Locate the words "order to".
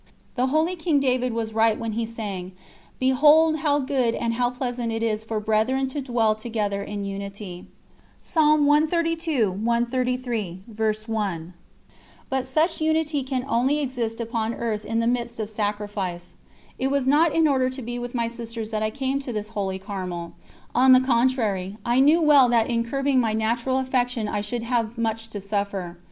17.47-17.81